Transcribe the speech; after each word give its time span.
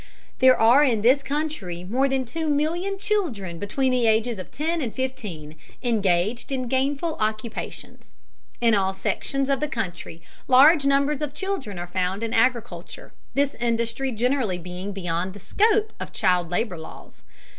There 0.39 0.57
are 0.57 0.83
in 0.83 1.03
this 1.03 1.21
country 1.21 1.83
more 1.83 2.09
than 2.09 2.25
two 2.25 2.49
million 2.49 2.97
children 2.97 3.59
between 3.59 3.91
the 3.91 4.07
ages 4.07 4.39
of 4.39 4.49
ten 4.49 4.81
and 4.81 4.91
fifteen, 4.91 5.55
engaged 5.83 6.51
in 6.51 6.67
gainful 6.67 7.17
occupations. 7.19 8.11
In 8.59 8.73
all 8.73 8.95
sections 8.95 9.47
of 9.47 9.59
the 9.59 9.67
country 9.67 10.23
large 10.47 10.87
numbers 10.87 11.21
of 11.21 11.35
children 11.35 11.77
are 11.77 11.85
found 11.85 12.23
in 12.23 12.33
agriculture, 12.33 13.13
this 13.35 13.53
industry 13.59 14.11
generally 14.11 14.57
being 14.57 14.91
beyond 14.91 15.33
the 15.35 15.39
scope 15.39 15.93
of 15.99 16.11
child 16.11 16.49
labor 16.49 16.79
laws. 16.79 17.21